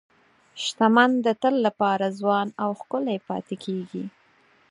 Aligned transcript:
شتمن 0.63 1.11
د 1.25 1.27
تل 1.41 1.55
لپاره 1.65 2.15
ځوان 2.19 2.47
او 2.63 2.69
ښکلي 2.79 3.17
پاتې 3.27 3.55
کېږي. 3.65 4.03